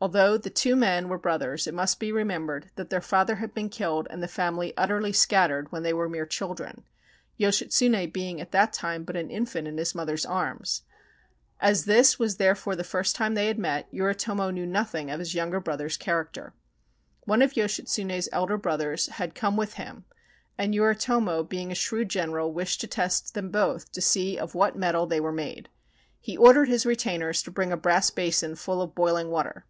Although 0.00 0.36
the 0.36 0.50
two 0.50 0.76
men 0.76 1.08
were 1.08 1.16
brothers, 1.16 1.66
it 1.66 1.72
must 1.72 1.98
be 1.98 2.12
remembered 2.12 2.70
that 2.74 2.90
their 2.90 3.00
father 3.00 3.36
had 3.36 3.54
been 3.54 3.70
killed, 3.70 4.06
and 4.10 4.22
the 4.22 4.28
family 4.28 4.74
utterly 4.76 5.14
scattered, 5.14 5.72
when 5.72 5.82
they 5.82 5.94
were 5.94 6.10
mere 6.10 6.26
children, 6.26 6.84
Yoshitsune 7.38 8.12
being 8.12 8.38
at 8.38 8.50
that 8.52 8.74
time 8.74 9.04
but 9.04 9.16
an 9.16 9.30
infant 9.30 9.66
in 9.66 9.78
his 9.78 9.94
mother's 9.94 10.26
arms. 10.26 10.82
As 11.58 11.86
this 11.86 12.18
was 12.18 12.36
therefore 12.36 12.76
the 12.76 12.84
first 12.84 13.16
time 13.16 13.32
they 13.32 13.46
had 13.46 13.58
met, 13.58 13.88
Yoritomo 13.90 14.50
knew 14.50 14.66
nothing 14.66 15.10
of 15.10 15.20
his 15.20 15.34
young 15.34 15.58
brother's 15.60 15.96
character. 15.96 16.52
One 17.22 17.40
of 17.40 17.54
Yoshitsune's 17.54 18.28
elder 18.30 18.58
brothers 18.58 19.06
had 19.06 19.34
come 19.34 19.56
with 19.56 19.72
him, 19.74 20.04
and 20.58 20.74
Yoritomo 20.74 21.44
being 21.48 21.72
a 21.72 21.74
shrewd 21.74 22.10
general 22.10 22.52
wished 22.52 22.82
to 22.82 22.86
test 22.86 23.32
them 23.32 23.50
both 23.50 23.90
to 23.92 24.02
see 24.02 24.36
of 24.38 24.54
what 24.54 24.76
mettle 24.76 25.06
they 25.06 25.18
were 25.18 25.32
made. 25.32 25.70
He 26.20 26.36
ordered 26.36 26.68
his 26.68 26.84
retainers 26.84 27.42
to 27.44 27.50
bring 27.50 27.72
a 27.72 27.76
brass 27.78 28.10
basin 28.10 28.54
full 28.56 28.82
of 28.82 28.94
boiling 28.94 29.30
water. 29.30 29.64